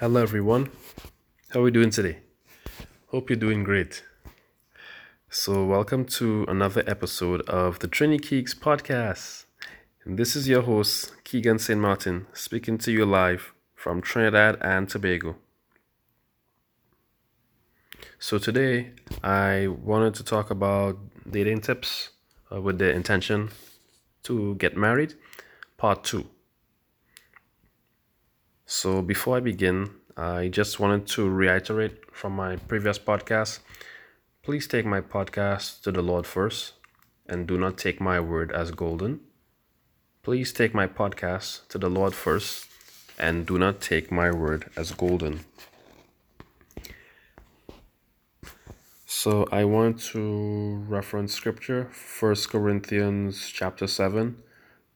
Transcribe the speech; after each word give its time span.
Hello, 0.00 0.20
everyone. 0.20 0.72
How 1.50 1.60
are 1.60 1.62
we 1.62 1.70
doing 1.70 1.90
today? 1.90 2.18
Hope 3.12 3.30
you're 3.30 3.36
doing 3.36 3.62
great. 3.62 4.02
So, 5.30 5.64
welcome 5.64 6.04
to 6.06 6.44
another 6.48 6.82
episode 6.84 7.42
of 7.42 7.78
the 7.78 7.86
Trini 7.86 8.20
Keeks 8.20 8.56
podcast. 8.58 9.44
And 10.04 10.18
this 10.18 10.34
is 10.34 10.48
your 10.48 10.62
host, 10.62 11.12
Keegan 11.22 11.60
St. 11.60 11.80
Martin, 11.80 12.26
speaking 12.32 12.76
to 12.78 12.90
you 12.90 13.06
live 13.06 13.52
from 13.76 14.02
Trinidad 14.02 14.58
and 14.60 14.88
Tobago. 14.88 15.36
So, 18.18 18.38
today 18.38 18.94
I 19.22 19.68
wanted 19.68 20.14
to 20.14 20.24
talk 20.24 20.50
about 20.50 20.98
dating 21.30 21.60
tips 21.60 22.10
uh, 22.50 22.60
with 22.60 22.80
the 22.80 22.90
intention 22.90 23.50
to 24.24 24.56
get 24.56 24.76
married, 24.76 25.14
part 25.76 26.02
two. 26.02 26.28
So, 28.66 29.02
before 29.02 29.36
I 29.36 29.40
begin, 29.40 29.90
I 30.16 30.48
just 30.48 30.80
wanted 30.80 31.06
to 31.08 31.28
reiterate 31.28 32.14
from 32.14 32.32
my 32.32 32.56
previous 32.56 32.98
podcast 32.98 33.58
please 34.44 34.66
take 34.66 34.84
my 34.84 35.00
podcast 35.00 35.80
to 35.80 35.90
the 35.90 36.02
Lord 36.02 36.26
first 36.26 36.74
and 37.26 37.46
do 37.46 37.56
not 37.56 37.78
take 37.78 37.98
my 37.98 38.20
word 38.20 38.52
as 38.52 38.70
golden. 38.70 39.20
Please 40.22 40.52
take 40.52 40.74
my 40.74 40.86
podcast 40.86 41.66
to 41.68 41.78
the 41.78 41.88
Lord 41.88 42.14
first 42.14 42.66
and 43.18 43.46
do 43.46 43.58
not 43.58 43.80
take 43.80 44.12
my 44.12 44.30
word 44.30 44.68
as 44.76 44.92
golden. 44.92 45.40
So 49.06 49.48
I 49.50 49.64
want 49.64 50.00
to 50.12 50.84
reference 50.86 51.32
scripture, 51.32 51.90
1 52.20 52.34
Corinthians 52.50 53.48
chapter 53.50 53.86
7, 53.86 54.36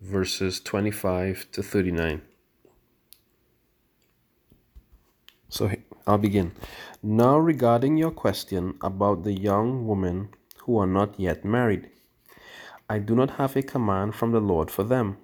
verses 0.03 0.61
25 0.61 1.51
to 1.53 1.62
39. 1.62 2.21
So 5.51 5.70
I'll 6.07 6.19
begin. 6.19 6.52
Now, 7.02 7.38
regarding 7.38 7.97
your 7.97 8.11
question 8.11 8.75
about 8.83 9.25
the 9.25 9.33
young 9.33 9.86
women 9.86 10.28
who 10.64 10.78
are 10.78 10.86
not 10.86 11.19
yet 11.19 11.45
married, 11.45 11.89
I 12.89 12.98
do 12.98 13.14
not 13.14 13.33
have 13.33 13.56
a 13.56 13.62
command 13.62 14.14
from 14.14 14.33
the 14.33 14.41
Lord 14.41 14.70
for 14.70 14.84
them. 14.84 15.17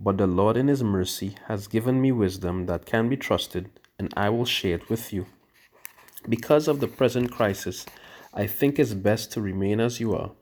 But 0.00 0.18
the 0.18 0.26
Lord, 0.26 0.56
in 0.56 0.68
His 0.68 0.82
mercy, 0.82 1.36
has 1.46 1.68
given 1.68 2.00
me 2.00 2.12
wisdom 2.12 2.66
that 2.66 2.86
can 2.86 3.08
be 3.08 3.16
trusted, 3.16 3.70
and 3.98 4.12
I 4.16 4.28
will 4.28 4.44
share 4.44 4.76
it 4.76 4.88
with 4.88 5.12
you. 5.12 5.26
Because 6.28 6.68
of 6.68 6.80
the 6.80 6.88
present 6.88 7.30
crisis, 7.30 7.86
I 8.34 8.46
think 8.46 8.78
it's 8.78 8.94
best 8.94 9.32
to 9.32 9.40
remain 9.40 9.80
as 9.80 10.00
you 10.00 10.14
are. 10.14 10.32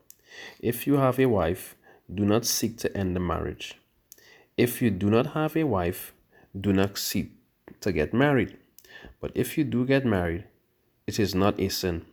If 0.59 0.85
you 0.85 0.97
have 0.97 1.19
a 1.19 1.27
wife, 1.27 1.75
do 2.13 2.25
not 2.25 2.45
seek 2.45 2.77
to 2.79 2.97
end 2.97 3.15
the 3.15 3.19
marriage. 3.19 3.79
If 4.57 4.81
you 4.81 4.89
do 4.89 5.09
not 5.09 5.33
have 5.33 5.55
a 5.55 5.65
wife, 5.65 6.13
do 6.59 6.73
not 6.73 6.97
seek 6.97 7.31
to 7.81 7.91
get 7.91 8.13
married. 8.13 8.57
But 9.19 9.31
if 9.35 9.57
you 9.57 9.63
do 9.63 9.85
get 9.85 10.05
married, 10.05 10.45
it 11.05 11.19
is 11.19 11.33
not 11.33 11.59
a 11.59 11.69
sin. 11.69 12.05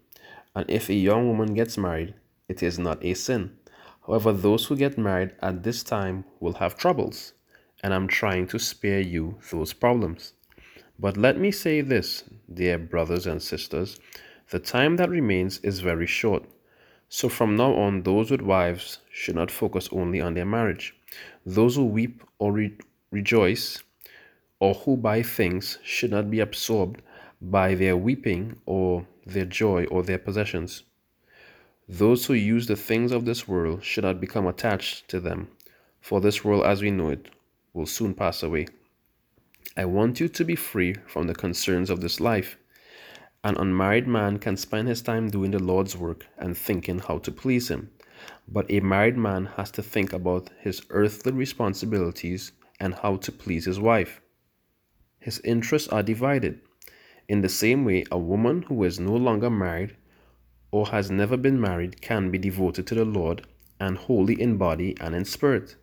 And 0.55 0.65
if 0.69 0.89
a 0.89 0.95
young 0.95 1.29
woman 1.29 1.55
gets 1.55 1.77
married, 1.77 2.15
it 2.49 2.63
is 2.63 2.79
not 2.79 3.05
a 3.05 3.15
sin. 3.15 3.57
However, 4.07 4.33
those 4.33 4.67
who 4.67 4.77
get 4.77 4.99
married 4.99 5.33
at 5.43 5.63
this 5.63 5.83
time 5.83 6.25
will 6.41 6.55
have 6.55 6.77
troubles, 6.77 7.33
and 7.83 7.93
I'm 7.95 8.07
trying 8.07 8.47
to 8.49 8.59
spare 8.59 9.01
you 9.01 9.39
those 9.51 9.73
problems. 9.73 10.35
But 10.99 11.17
let 11.17 11.39
me 11.39 11.51
say 11.51 11.81
this, 11.81 12.25
dear 12.53 12.79
brothers 12.79 13.27
and 13.27 13.43
sisters 13.43 13.99
the 14.51 14.59
time 14.59 14.97
that 14.97 15.09
remains 15.09 15.59
is 15.61 15.81
very 15.81 16.07
short. 16.07 16.45
So 17.09 17.29
from 17.29 17.57
now 17.57 17.75
on, 17.75 18.03
those 18.03 18.31
with 18.31 18.43
wives 18.43 18.99
should 19.11 19.35
not 19.35 19.51
focus 19.51 19.89
only 19.91 20.21
on 20.21 20.35
their 20.35 20.45
marriage. 20.45 20.95
Those 21.47 21.77
who 21.77 21.85
weep 21.87 22.23
or 22.39 22.53
re- 22.53 22.79
rejoice 23.11 23.83
or 24.65 24.73
who 24.73 24.97
buy 24.97 25.23
things 25.23 25.77
should 25.83 26.11
not 26.11 26.31
be 26.31 26.41
absorbed 26.41 27.03
by 27.39 27.75
their 27.75 27.95
weeping 27.95 28.57
or 28.65 29.07
their 29.27 29.45
joy 29.45 29.85
or 29.91 30.03
their 30.03 30.17
possessions. 30.19 30.85
Those 31.87 32.25
who 32.25 32.33
use 32.33 32.67
the 32.67 32.75
things 32.75 33.13
of 33.13 33.27
this 33.27 33.47
world 33.47 33.85
should 33.85 34.05
not 34.05 34.23
become 34.23 34.47
attached 34.47 35.07
to 35.09 35.21
them, 35.21 35.49
for 36.01 36.19
this 36.19 36.43
world 36.43 36.65
as 36.65 36.81
we 36.81 36.91
know 36.91 37.11
it 37.11 37.29
will 37.75 37.85
soon 37.85 38.15
pass 38.15 38.43
away. 38.43 38.67
I 39.77 39.85
want 39.85 40.19
you 40.19 40.29
to 40.29 40.45
be 40.47 40.57
free 40.57 40.95
from 41.07 41.27
the 41.27 41.35
concerns 41.35 41.91
of 41.91 42.01
this 42.01 42.19
life. 42.19 42.57
An 43.43 43.59
unmarried 43.59 44.09
man 44.09 44.39
can 44.39 44.57
spend 44.57 44.89
his 44.89 45.03
time 45.03 45.29
doing 45.29 45.51
the 45.51 45.63
Lord's 45.63 45.95
work 45.95 46.27
and 46.39 46.57
thinking 46.57 47.01
how 47.01 47.19
to 47.19 47.31
please 47.31 47.69
Him. 47.71 47.91
But 48.49 48.71
a 48.71 48.81
married 48.81 49.19
man 49.19 49.45
has 49.59 49.71
to 49.73 49.83
think 49.83 50.15
about 50.15 50.49
his 50.59 50.81
earthly 50.89 51.33
responsibilities 51.33 52.53
and 52.81 52.95
how 52.95 53.17
to 53.17 53.31
please 53.31 53.67
his 53.67 53.79
wife 53.79 54.23
his 55.25 55.41
interests 55.43 55.89
are 55.89 56.03
divided. 56.03 56.61
In 57.31 57.41
the 57.41 57.49
same 57.49 57.87
way, 57.87 58.05
a 58.13 58.19
woman 58.19 58.61
who 58.61 58.85
is 58.85 59.01
no 59.01 59.17
longer 59.17 59.49
married 59.49 59.97
or 60.71 60.89
has 60.89 61.11
never 61.11 61.39
been 61.39 61.59
married 61.59 62.03
can 62.03 62.31
be 62.31 62.37
devoted 62.37 62.87
to 62.89 62.95
the 62.95 63.07
Lord 63.07 63.47
and 63.81 63.97
holy 63.97 64.39
in 64.39 64.59
body 64.59 64.95
and 65.01 65.15
in 65.15 65.25
spirit. 65.25 65.77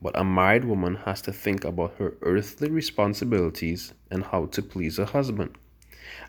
But 0.00 0.16
a 0.16 0.22
married 0.22 0.64
woman 0.64 0.94
has 1.04 1.20
to 1.22 1.32
think 1.32 1.64
about 1.64 1.96
her 1.98 2.14
earthly 2.22 2.70
responsibilities 2.70 3.92
and 4.08 4.22
how 4.22 4.46
to 4.46 4.62
please 4.62 4.98
her 4.98 5.04
husband. 5.04 5.58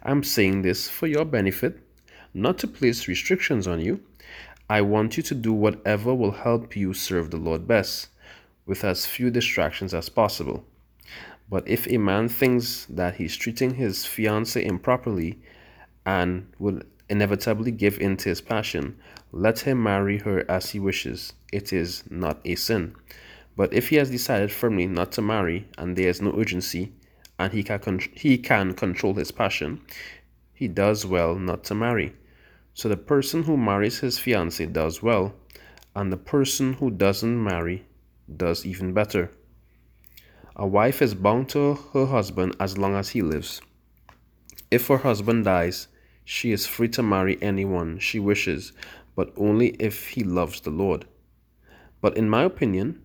I'm 0.01 0.23
saying 0.23 0.63
this 0.63 0.89
for 0.89 1.05
your 1.05 1.25
benefit, 1.25 1.79
not 2.33 2.57
to 2.57 2.67
place 2.67 3.07
restrictions 3.07 3.67
on 3.67 3.81
you. 3.81 3.99
I 4.67 4.81
want 4.81 5.15
you 5.15 5.21
to 5.21 5.35
do 5.35 5.53
whatever 5.53 6.15
will 6.15 6.31
help 6.31 6.75
you 6.75 6.95
serve 6.95 7.29
the 7.29 7.37
Lord 7.37 7.67
best, 7.67 8.07
with 8.65 8.83
as 8.83 9.05
few 9.05 9.29
distractions 9.29 9.93
as 9.93 10.09
possible. 10.09 10.65
But 11.49 11.67
if 11.67 11.87
a 11.87 11.97
man 11.97 12.27
thinks 12.27 12.85
that 12.89 13.15
he's 13.15 13.37
treating 13.37 13.75
his 13.75 13.99
fiancée 13.99 14.65
improperly 14.65 15.39
and 16.05 16.47
will 16.59 16.81
inevitably 17.09 17.71
give 17.71 17.99
in 17.99 18.17
to 18.17 18.29
his 18.29 18.41
passion, 18.41 18.97
let 19.31 19.59
him 19.59 19.81
marry 19.81 20.17
her 20.19 20.49
as 20.49 20.71
he 20.71 20.79
wishes. 20.79 21.33
It 21.53 21.71
is 21.71 22.03
not 22.09 22.41
a 22.43 22.55
sin. 22.55 22.95
But 23.55 23.73
if 23.73 23.89
he 23.89 23.95
has 23.95 24.11
decided 24.11 24.51
firmly 24.51 24.87
not 24.87 25.11
to 25.13 25.21
marry 25.21 25.67
and 25.77 25.95
there 25.95 26.09
is 26.09 26.21
no 26.21 26.37
urgency 26.37 26.93
and 27.39 27.53
he 27.53 27.63
can, 27.63 27.79
con- 27.79 27.99
he 28.13 28.37
can 28.37 28.73
control 28.73 29.13
his 29.13 29.31
passion, 29.31 29.81
he 30.53 30.67
does 30.67 31.05
well 31.05 31.35
not 31.35 31.63
to 31.65 31.75
marry. 31.75 32.13
So 32.73 32.89
the 32.89 32.97
person 32.97 33.43
who 33.43 33.57
marries 33.57 33.99
his 33.99 34.19
fiancée 34.19 34.71
does 34.71 35.01
well, 35.01 35.33
and 35.95 36.11
the 36.11 36.17
person 36.17 36.73
who 36.73 36.91
doesn't 36.91 37.43
marry 37.43 37.85
does 38.35 38.65
even 38.65 38.93
better. 38.93 39.31
A 40.59 40.65
wife 40.65 41.03
is 41.03 41.13
bound 41.13 41.49
to 41.49 41.75
her 41.93 42.07
husband 42.07 42.55
as 42.59 42.79
long 42.79 42.95
as 42.95 43.09
he 43.09 43.21
lives. 43.21 43.61
If 44.71 44.87
her 44.87 44.97
husband 44.97 45.45
dies, 45.45 45.87
she 46.25 46.51
is 46.51 46.65
free 46.65 46.89
to 46.89 47.03
marry 47.03 47.37
anyone 47.43 47.99
she 47.99 48.17
wishes, 48.17 48.73
but 49.15 49.31
only 49.37 49.69
if 49.79 50.09
he 50.09 50.23
loves 50.23 50.59
the 50.61 50.71
Lord. 50.71 51.05
But 52.01 52.17
in 52.17 52.27
my 52.27 52.41
opinion, 52.41 53.03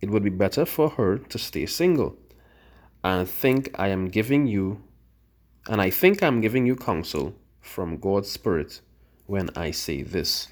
it 0.00 0.08
would 0.08 0.22
be 0.22 0.30
better 0.30 0.64
for 0.64 0.90
her 0.90 1.18
to 1.18 1.36
stay 1.36 1.66
single. 1.66 2.16
And 3.02 3.22
I 3.22 3.24
think 3.24 3.74
I 3.74 3.88
am 3.88 4.08
giving 4.08 4.46
you 4.46 4.80
and 5.66 5.80
I 5.80 5.90
think 5.90 6.22
I'm 6.22 6.40
giving 6.40 6.64
you 6.66 6.76
counsel 6.76 7.34
from 7.60 7.96
God's 7.96 8.30
Spirit 8.30 8.82
when 9.26 9.50
I 9.56 9.70
say 9.72 10.02
this. 10.02 10.48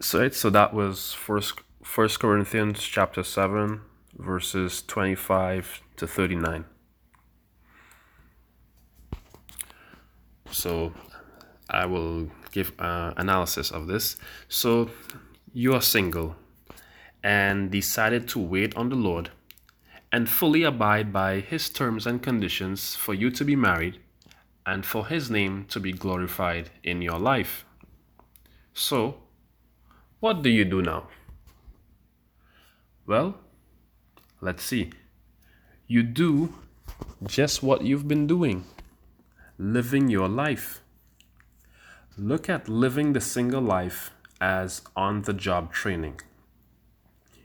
So, 0.00 0.28
so 0.28 0.50
that 0.50 0.74
was 0.74 1.14
first 1.14 1.60
First 1.82 2.18
Corinthians 2.18 2.82
chapter 2.82 3.22
7 3.22 3.80
verses 4.16 4.82
25 4.82 5.80
to 5.96 6.06
39. 6.06 6.64
So 10.50 10.92
I 11.70 11.86
will 11.86 12.30
give 12.50 12.72
uh, 12.80 13.14
analysis 13.16 13.70
of 13.70 13.86
this. 13.86 14.16
So 14.48 14.90
you 15.52 15.74
are 15.74 15.80
single 15.80 16.36
and 17.22 17.70
decided 17.70 18.28
to 18.28 18.40
wait 18.40 18.76
on 18.76 18.88
the 18.88 18.96
Lord 18.96 19.30
and 20.12 20.28
fully 20.28 20.64
abide 20.64 21.12
by 21.12 21.40
his 21.40 21.70
terms 21.70 22.06
and 22.06 22.22
conditions 22.22 22.96
for 22.96 23.14
you 23.14 23.30
to 23.30 23.44
be 23.44 23.54
married 23.54 24.00
and 24.66 24.84
for 24.84 25.06
his 25.06 25.30
name 25.30 25.64
to 25.68 25.78
be 25.78 25.92
glorified 25.92 26.70
in 26.82 27.02
your 27.02 27.18
life. 27.18 27.64
So, 28.74 29.18
what 30.20 30.42
do 30.42 30.50
you 30.50 30.64
do 30.64 30.82
now? 30.82 31.08
Well, 33.08 33.36
let's 34.42 34.62
see. 34.62 34.90
You 35.86 36.02
do 36.02 36.52
just 37.26 37.62
what 37.62 37.80
you've 37.80 38.06
been 38.06 38.26
doing, 38.26 38.66
living 39.56 40.10
your 40.10 40.28
life. 40.28 40.82
Look 42.18 42.50
at 42.50 42.68
living 42.68 43.14
the 43.14 43.22
single 43.22 43.62
life 43.62 44.10
as 44.42 44.82
on 44.94 45.22
the 45.22 45.32
job 45.32 45.72
training. 45.72 46.20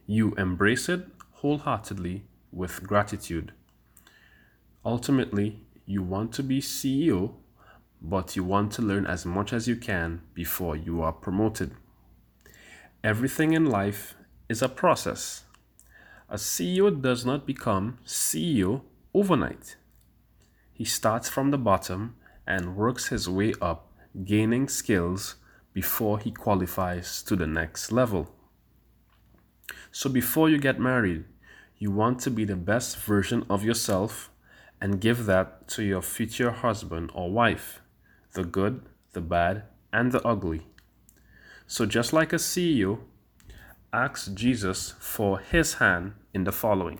You 0.05 0.33
embrace 0.33 0.89
it 0.89 1.07
wholeheartedly 1.35 2.25
with 2.51 2.83
gratitude. 2.83 3.53
Ultimately, 4.83 5.61
you 5.85 6.03
want 6.03 6.33
to 6.33 6.43
be 6.43 6.59
CEO, 6.59 7.35
but 8.01 8.35
you 8.35 8.43
want 8.43 8.73
to 8.73 8.81
learn 8.81 9.07
as 9.07 9.25
much 9.25 9.53
as 9.53 9.69
you 9.69 9.77
can 9.77 10.23
before 10.33 10.75
you 10.75 11.01
are 11.01 11.13
promoted. 11.13 11.71
Everything 13.01 13.53
in 13.53 13.65
life 13.65 14.13
is 14.49 14.61
a 14.61 14.67
process 14.67 15.45
a 16.33 16.35
CEO 16.35 16.89
does 16.99 17.23
not 17.23 17.45
become 17.45 17.99
CEO 18.07 18.81
overnight. 19.13 19.75
He 20.73 20.83
starts 20.83 21.29
from 21.29 21.51
the 21.51 21.59
bottom 21.59 22.15
and 22.47 22.75
works 22.75 23.09
his 23.09 23.29
way 23.29 23.53
up, 23.61 23.93
gaining 24.25 24.67
skills 24.67 25.35
before 25.73 26.17
he 26.17 26.31
qualifies 26.31 27.21
to 27.21 27.35
the 27.35 27.45
next 27.45 27.91
level. 27.91 28.31
So 29.91 30.09
before 30.09 30.49
you 30.49 30.57
get 30.57 30.79
married, 30.79 31.25
you 31.77 31.91
want 31.91 32.17
to 32.21 32.31
be 32.31 32.45
the 32.45 32.55
best 32.55 32.97
version 32.97 33.45
of 33.47 33.63
yourself 33.63 34.31
and 34.81 34.99
give 34.99 35.27
that 35.27 35.67
to 35.67 35.83
your 35.83 36.01
future 36.01 36.49
husband 36.49 37.11
or 37.13 37.29
wife 37.29 37.79
the 38.33 38.43
good, 38.43 38.81
the 39.11 39.21
bad, 39.21 39.65
and 39.93 40.11
the 40.11 40.27
ugly. 40.27 40.65
So, 41.67 41.85
just 41.85 42.11
like 42.11 42.33
a 42.33 42.37
CEO, 42.37 43.01
ask 43.93 44.33
Jesus 44.33 44.95
for 44.99 45.39
his 45.39 45.75
hand 45.75 46.13
in 46.33 46.43
the 46.43 46.51
following. 46.51 46.99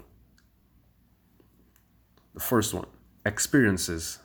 The 2.36 2.40
first 2.40 2.74
one 2.74 2.86
experiences. 3.26 4.20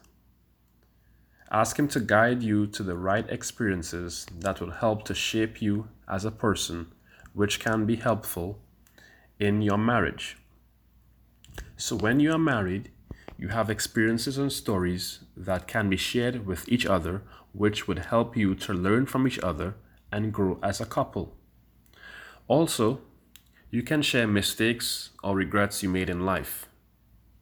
Ask 1.50 1.78
Him 1.78 1.88
to 1.88 2.00
guide 2.00 2.42
you 2.42 2.66
to 2.66 2.82
the 2.82 2.96
right 2.96 3.28
experiences 3.30 4.26
that 4.40 4.60
will 4.60 4.72
help 4.72 5.04
to 5.04 5.14
shape 5.14 5.62
you 5.62 5.88
as 6.06 6.26
a 6.26 6.30
person, 6.30 6.92
which 7.32 7.58
can 7.58 7.86
be 7.86 7.96
helpful 7.96 8.58
in 9.38 9.62
your 9.62 9.78
marriage. 9.78 10.36
So, 11.76 11.96
when 11.96 12.20
you 12.20 12.32
are 12.32 12.38
married, 12.38 12.90
you 13.38 13.48
have 13.48 13.70
experiences 13.70 14.36
and 14.36 14.52
stories 14.52 15.20
that 15.36 15.66
can 15.66 15.88
be 15.88 15.96
shared 15.96 16.44
with 16.44 16.68
each 16.68 16.84
other, 16.84 17.22
which 17.52 17.88
would 17.88 18.00
help 18.00 18.36
you 18.36 18.54
to 18.56 18.74
learn 18.74 19.06
from 19.06 19.26
each 19.26 19.38
other 19.38 19.74
and 20.12 20.34
grow 20.34 20.58
as 20.62 20.82
a 20.82 20.86
couple. 20.86 21.37
Also, 22.48 23.00
you 23.70 23.82
can 23.82 24.00
share 24.00 24.26
mistakes 24.26 25.10
or 25.22 25.36
regrets 25.36 25.82
you 25.82 25.88
made 25.90 26.08
in 26.08 26.24
life. 26.24 26.66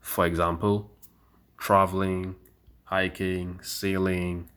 For 0.00 0.26
example, 0.26 0.90
traveling, 1.56 2.34
hiking, 2.84 3.60
sailing, 3.62 4.48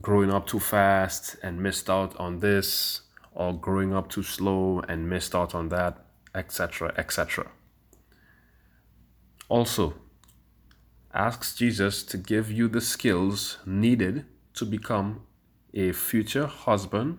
growing 0.00 0.30
up 0.30 0.46
too 0.46 0.60
fast 0.60 1.36
and 1.42 1.62
missed 1.62 1.88
out 1.88 2.14
on 2.20 2.40
this, 2.40 3.00
or 3.32 3.54
growing 3.54 3.94
up 3.94 4.10
too 4.10 4.22
slow 4.22 4.80
and 4.88 5.08
missed 5.08 5.34
out 5.34 5.54
on 5.54 5.70
that, 5.70 6.04
etc., 6.34 6.92
etc. 6.98 7.50
Also, 9.48 9.94
ask 11.14 11.56
Jesus 11.56 12.02
to 12.02 12.18
give 12.18 12.50
you 12.50 12.68
the 12.68 12.80
skills 12.82 13.58
needed 13.64 14.26
to 14.54 14.66
become 14.66 15.22
a 15.72 15.92
future 15.92 16.46
husband 16.46 17.18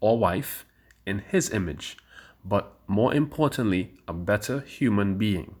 or 0.00 0.18
wife 0.18 0.64
in 1.06 1.18
His 1.20 1.50
image, 1.50 1.96
but 2.44 2.74
more 2.86 3.14
importantly, 3.14 3.94
a 4.06 4.12
better 4.12 4.60
human 4.60 5.16
being. 5.16 5.54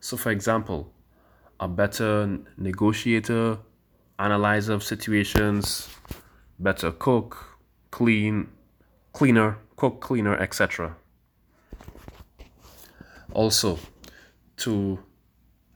So, 0.00 0.16
for 0.16 0.30
example, 0.30 0.92
a 1.60 1.68
better 1.68 2.38
negotiator, 2.56 3.58
analyzer 4.18 4.74
of 4.74 4.82
situations, 4.84 5.88
better 6.58 6.92
cook, 6.92 7.58
clean, 7.90 8.48
cleaner, 9.12 9.58
cook, 9.76 10.00
cleaner, 10.00 10.36
etc. 10.36 10.96
Also, 13.32 13.78
to 14.58 14.98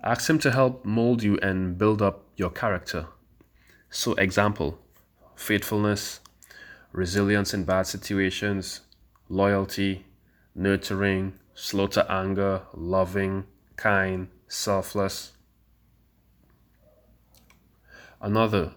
ask 0.02 0.28
him 0.28 0.38
to 0.40 0.50
help 0.50 0.84
mold 0.84 1.22
you 1.22 1.38
and 1.42 1.78
build 1.78 2.02
up 2.02 2.24
your 2.36 2.50
character. 2.50 3.06
So, 3.90 4.14
example, 4.14 4.78
faithfulness, 5.36 6.20
resilience 6.92 7.54
in 7.54 7.64
bad 7.64 7.86
situations, 7.86 8.80
loyalty, 9.32 10.04
nurturing, 10.54 11.32
slow 11.54 11.86
to 11.86 12.12
anger, 12.12 12.60
loving, 12.74 13.44
kind, 13.76 14.28
selfless, 14.46 15.32
another 18.20 18.72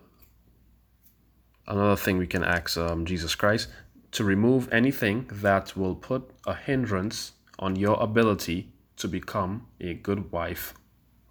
another 1.68 1.98
thing 1.98 2.18
we 2.18 2.26
can 2.28 2.44
ask 2.44 2.78
um, 2.78 3.06
Jesus 3.06 3.36
Christ 3.36 3.68
to 4.12 4.24
remove 4.24 4.72
anything 4.72 5.30
that 5.30 5.76
will 5.76 5.96
put 5.96 6.30
a 6.48 6.56
hindrance 6.56 7.34
on 7.60 7.76
your 7.76 8.02
ability 8.02 8.72
to 8.96 9.10
become 9.10 9.68
a 9.82 9.94
good 9.94 10.32
wife 10.32 10.74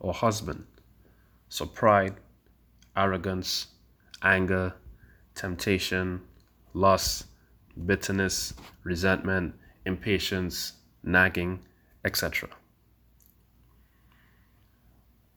or 0.01 0.13
husband. 0.13 0.67
So 1.49 1.65
pride, 1.65 2.17
arrogance, 2.95 3.69
anger, 4.23 4.75
temptation, 5.35 6.21
lust, 6.75 7.27
bitterness, 7.87 8.55
resentment, 8.83 9.55
impatience, 9.85 10.75
nagging, 11.03 11.61
etc. 12.05 12.49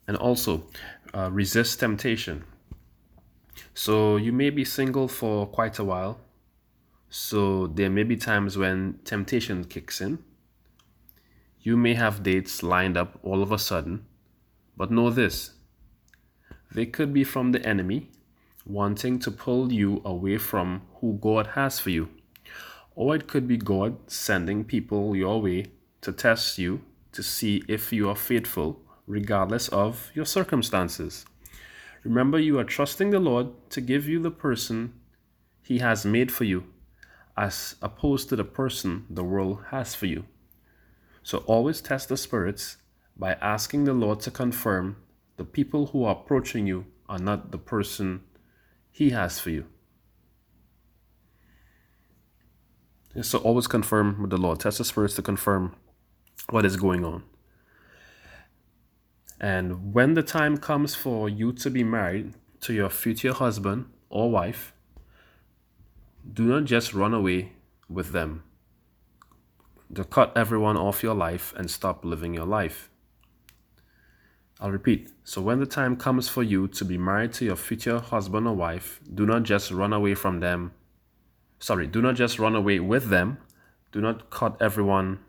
And 0.07 0.18
also, 0.18 0.68
uh, 1.13 1.30
resist 1.31 1.80
temptation. 1.80 2.44
So 3.74 4.18
you 4.18 4.31
may 4.31 4.50
be 4.50 4.63
single 4.63 5.07
for 5.07 5.48
quite 5.48 5.80
a 5.80 5.84
while. 5.84 6.19
So 7.10 7.68
there 7.68 7.89
may 7.89 8.04
be 8.04 8.16
times 8.16 8.57
when 8.57 9.00
temptation 9.04 9.66
kicks 9.66 10.01
in. 10.01 10.19
You 11.62 11.75
may 11.78 11.95
have 11.95 12.24
dates 12.24 12.63
lined 12.63 12.98
up 12.98 13.19
all 13.24 13.42
of 13.42 13.51
a 13.51 13.60
sudden, 13.60 14.06
but 14.75 14.92
know 14.92 15.10
this 15.10 15.51
they 16.74 16.86
could 16.86 17.13
be 17.13 17.24
from 17.24 17.51
the 17.51 17.66
enemy 17.66 18.10
wanting 18.66 19.18
to 19.19 19.31
pull 19.31 19.72
you 19.72 20.01
away 20.04 20.38
from 20.38 20.81
who 20.95 21.18
God 21.22 21.48
has 21.56 21.80
for 21.80 21.89
you. 21.89 22.10
Or 22.98 23.16
it 23.16 23.28
could 23.28 23.48
be 23.48 23.58
God 23.58 23.96
sending 24.08 24.66
people 24.66 25.16
your 25.16 25.40
way 25.40 25.68
to 26.02 26.12
test 26.12 26.58
you 26.58 26.82
to 27.12 27.22
see 27.22 27.64
if 27.68 27.94
you 27.94 28.10
are 28.10 28.16
faithful 28.16 28.82
regardless 29.06 29.68
of 29.68 30.10
your 30.16 30.26
circumstances. 30.26 31.24
Remember, 32.04 32.40
you 32.40 32.58
are 32.58 32.64
trusting 32.64 33.12
the 33.12 33.20
Lord 33.20 33.50
to 33.70 33.82
give 33.82 34.08
you 34.08 34.20
the 34.20 34.32
person 34.32 34.94
He 35.62 35.78
has 35.78 36.06
made 36.06 36.32
for 36.32 36.44
you, 36.44 36.64
as 37.38 37.76
opposed 37.84 38.30
to 38.30 38.36
the 38.36 38.44
person 38.44 39.06
the 39.12 39.24
world 39.24 39.60
has 39.70 39.94
for 39.94 40.08
you. 40.08 40.26
So 41.22 41.44
always 41.46 41.82
test 41.82 42.10
the 42.10 42.18
spirits 42.18 42.78
by 43.16 43.34
asking 43.34 43.84
the 43.84 43.94
Lord 43.94 44.22
to 44.22 44.32
confirm 44.32 44.96
the 45.38 45.46
people 45.46 45.88
who 45.88 46.04
are 46.04 46.16
approaching 46.16 46.66
you 46.66 46.88
are 47.08 47.20
not 47.20 47.52
the 47.52 47.60
person 47.60 48.22
He 48.92 49.12
has 49.12 49.40
for 49.40 49.52
you. 49.52 49.66
So 53.22 53.40
always 53.40 53.68
confirm 53.68 54.22
with 54.22 54.30
the 54.30 54.38
Lord. 54.38 54.60
Test 54.60 54.78
the 54.78 54.86
spirits 54.86 55.16
to 55.16 55.22
confirm 55.22 55.75
what 56.50 56.66
is 56.66 56.78
going 56.78 57.04
on. 57.04 57.24
And 59.40 59.94
when 59.94 60.14
the 60.14 60.24
time 60.24 60.58
comes 60.58 60.96
for 60.96 61.30
you 61.30 61.51
to 61.53 61.70
be 61.70 61.84
married 61.84 62.34
to 62.62 62.74
your 62.74 62.89
future 62.89 63.34
husband 63.34 63.86
or 64.10 64.30
wife, 64.30 64.74
do 66.32 66.44
not 66.44 66.65
just 66.65 66.94
run 66.94 67.13
away 67.13 67.53
with 67.89 68.12
them. 68.12 68.44
To 69.94 70.03
cut 70.03 70.36
everyone 70.36 70.75
off 70.75 71.03
your 71.03 71.15
life 71.15 71.53
and 71.56 71.72
stop 71.72 72.03
living 72.03 72.34
your 72.34 72.46
life. 72.46 72.89
I'll 74.60 74.72
repeat. 74.72 75.12
So, 75.24 75.41
when 75.41 75.60
the 75.60 75.65
time 75.65 75.96
comes 75.96 76.27
for 76.27 76.44
you 76.44 76.68
to 76.70 76.84
be 76.84 76.98
married 76.98 77.32
to 77.34 77.46
your 77.46 77.56
future 77.56 78.00
husband 78.00 78.48
or 78.48 78.56
wife, 78.56 79.00
do 79.13 79.25
not 79.25 79.44
just 79.44 79.72
run 79.72 79.94
away 79.94 80.15
from 80.15 80.39
them. 80.39 80.72
Sorry, 81.60 81.88
do 81.88 82.02
not 82.02 82.16
just 82.16 82.40
run 82.40 82.56
away 82.56 82.80
with 82.80 83.10
them. 83.10 83.40
Do 83.92 84.02
not 84.02 84.30
cut 84.30 84.58
everyone 84.62 85.20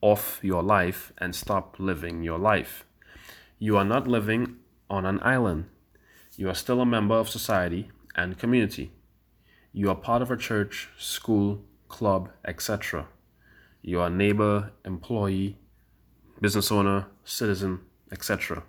off 0.00 0.38
your 0.42 0.62
life 0.62 1.12
and 1.18 1.34
stop 1.34 1.76
living 1.78 2.22
your 2.22 2.38
life. 2.38 2.84
You 3.58 3.76
are 3.76 3.84
not 3.84 4.06
living 4.06 4.56
on 4.88 5.04
an 5.04 5.20
island. 5.22 5.66
You 6.36 6.48
are 6.48 6.54
still 6.54 6.80
a 6.80 6.86
member 6.86 7.16
of 7.16 7.28
society 7.28 7.90
and 8.14 8.38
community. 8.38 8.92
You 9.72 9.90
are 9.90 9.96
part 9.96 10.22
of 10.22 10.30
a 10.30 10.36
church, 10.36 10.88
school, 10.96 11.62
club, 11.88 12.30
etc. 12.46 13.08
You 13.82 14.00
are 14.00 14.10
neighbor, 14.10 14.72
employee, 14.84 15.58
business 16.40 16.70
owner, 16.70 17.06
citizen, 17.24 17.80
etc. 18.10 18.62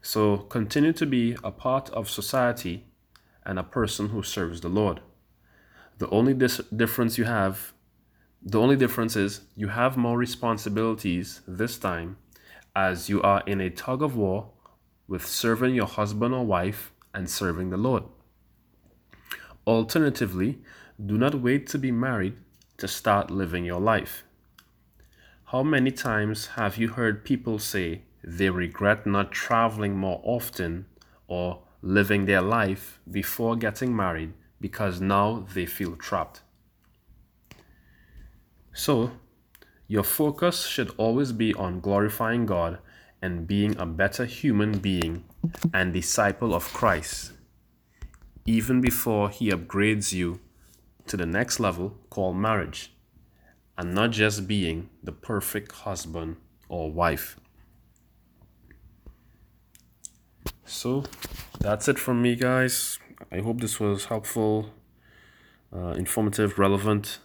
So 0.00 0.38
continue 0.38 0.92
to 0.94 1.06
be 1.06 1.36
a 1.44 1.50
part 1.50 1.90
of 1.90 2.08
society 2.08 2.84
and 3.44 3.58
a 3.58 3.62
person 3.62 4.08
who 4.08 4.22
serves 4.22 4.60
the 4.60 4.68
Lord. 4.68 5.00
The 5.98 6.08
only 6.10 6.34
dis- 6.34 6.60
difference 6.74 7.16
you 7.16 7.24
have, 7.24 7.72
the 8.42 8.60
only 8.60 8.76
difference 8.76 9.16
is 9.16 9.40
you 9.56 9.68
have 9.68 9.96
more 9.96 10.18
responsibilities 10.18 11.40
this 11.48 11.78
time 11.78 12.18
as 12.74 13.08
you 13.08 13.22
are 13.22 13.42
in 13.46 13.60
a 13.60 13.70
tug 13.70 14.02
of 14.02 14.16
war 14.16 14.50
with 15.08 15.26
serving 15.26 15.74
your 15.74 15.86
husband 15.86 16.34
or 16.34 16.44
wife 16.44 16.92
and 17.14 17.30
serving 17.30 17.70
the 17.70 17.78
Lord. 17.78 18.02
Alternatively, 19.66 20.58
do 21.04 21.16
not 21.16 21.40
wait 21.40 21.66
to 21.68 21.78
be 21.78 21.90
married 21.90 22.36
to 22.76 22.86
start 22.86 23.30
living 23.30 23.64
your 23.64 23.80
life. 23.80 24.24
How 25.46 25.62
many 25.62 25.90
times 25.90 26.48
have 26.58 26.76
you 26.76 26.88
heard 26.88 27.24
people 27.24 27.58
say 27.58 28.02
they 28.22 28.50
regret 28.50 29.06
not 29.06 29.32
traveling 29.32 29.96
more 29.96 30.20
often 30.24 30.86
or 31.26 31.62
living 31.80 32.26
their 32.26 32.42
life 32.42 33.00
before 33.10 33.56
getting 33.56 33.94
married 33.94 34.34
because 34.60 35.00
now 35.00 35.46
they 35.54 35.66
feel 35.66 35.96
trapped? 35.96 36.40
So, 38.72 39.12
your 39.88 40.02
focus 40.02 40.66
should 40.66 40.90
always 40.96 41.32
be 41.32 41.54
on 41.54 41.80
glorifying 41.80 42.46
God 42.46 42.78
and 43.22 43.46
being 43.46 43.76
a 43.78 43.86
better 43.86 44.24
human 44.24 44.78
being 44.78 45.24
and 45.72 45.92
disciple 45.92 46.54
of 46.54 46.72
Christ, 46.72 47.32
even 48.44 48.80
before 48.80 49.30
He 49.30 49.50
upgrades 49.50 50.12
you 50.12 50.40
to 51.06 51.16
the 51.16 51.26
next 51.26 51.60
level 51.60 51.96
called 52.10 52.36
marriage, 52.36 52.92
and 53.78 53.94
not 53.94 54.10
just 54.10 54.46
being 54.46 54.90
the 55.02 55.12
perfect 55.12 55.72
husband 55.72 56.36
or 56.68 56.90
wife. 56.90 57.38
So 60.64 61.04
that's 61.60 61.88
it 61.88 61.98
from 61.98 62.20
me, 62.20 62.34
guys. 62.34 62.98
I 63.32 63.38
hope 63.40 63.60
this 63.60 63.80
was 63.80 64.06
helpful, 64.06 64.70
uh, 65.74 65.94
informative, 65.96 66.58
relevant. 66.58 67.18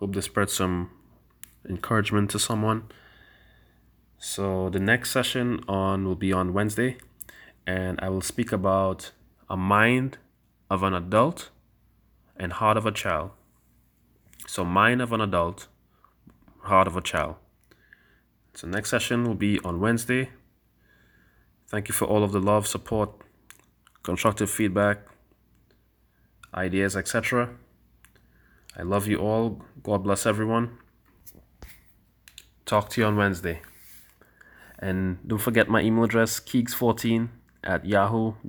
Hope 0.00 0.14
this 0.14 0.26
spread 0.26 0.50
some 0.50 0.90
encouragement 1.68 2.30
to 2.30 2.38
someone. 2.38 2.84
So 4.18 4.68
the 4.68 4.80
next 4.80 5.10
session 5.10 5.60
on 5.66 6.04
will 6.04 6.16
be 6.16 6.32
on 6.32 6.52
Wednesday, 6.52 6.98
and 7.66 7.98
I 8.00 8.08
will 8.08 8.20
speak 8.20 8.52
about 8.52 9.12
a 9.48 9.56
mind 9.56 10.18
of 10.70 10.82
an 10.82 10.94
adult 10.94 11.50
and 12.36 12.52
heart 12.52 12.76
of 12.76 12.84
a 12.84 12.92
child. 12.92 13.30
So 14.46 14.64
mind 14.64 15.00
of 15.00 15.12
an 15.12 15.20
adult, 15.20 15.68
heart 16.62 16.86
of 16.86 16.96
a 16.96 17.00
child. 17.00 17.36
So 18.54 18.66
next 18.66 18.90
session 18.90 19.24
will 19.24 19.34
be 19.34 19.58
on 19.60 19.80
Wednesday. 19.80 20.30
Thank 21.68 21.88
you 21.88 21.94
for 21.94 22.06
all 22.06 22.24
of 22.24 22.32
the 22.32 22.40
love, 22.40 22.66
support, 22.66 23.10
constructive 24.08 24.50
feedback, 24.50 24.96
ideas, 26.54 26.96
etc. 26.96 27.50
I 28.74 28.82
love 28.82 29.06
you 29.06 29.18
all. 29.18 29.62
God 29.82 30.02
bless 30.02 30.24
everyone. 30.24 30.78
Talk 32.64 32.88
to 32.90 33.02
you 33.02 33.06
on 33.06 33.16
Wednesday. 33.16 33.60
And 34.78 35.18
don't 35.28 35.42
forget 35.48 35.68
my 35.68 35.82
email 35.82 36.04
address, 36.04 36.40
keeks14 36.40 37.28
at 37.62 37.84
yahoo.co.uk. 37.84 38.46